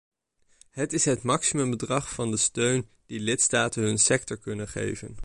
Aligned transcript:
Het 0.69 0.93
is 0.93 1.05
het 1.05 1.23
maximumbedrag 1.23 2.11
van 2.13 2.31
de 2.31 2.37
steun 2.37 2.87
die 3.05 3.19
lidstaten 3.19 3.83
hun 3.83 3.97
sector 3.97 4.37
kunnen 4.37 4.67
geven. 4.67 5.17